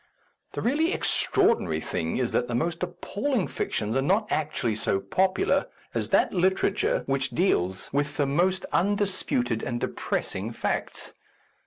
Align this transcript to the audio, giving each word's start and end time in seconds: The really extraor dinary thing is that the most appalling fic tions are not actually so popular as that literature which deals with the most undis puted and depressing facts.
The 0.53 0.63
really 0.63 0.93
extraor 0.93 1.55
dinary 1.59 1.83
thing 1.83 2.17
is 2.17 2.31
that 2.31 2.47
the 2.47 2.55
most 2.55 2.81
appalling 2.81 3.45
fic 3.45 3.71
tions 3.71 3.95
are 3.95 4.01
not 4.01 4.25
actually 4.31 4.73
so 4.73 4.99
popular 4.99 5.67
as 5.93 6.09
that 6.09 6.33
literature 6.33 7.03
which 7.05 7.29
deals 7.29 7.87
with 7.93 8.17
the 8.17 8.25
most 8.25 8.65
undis 8.73 9.23
puted 9.23 9.61
and 9.61 9.79
depressing 9.79 10.53
facts. 10.53 11.13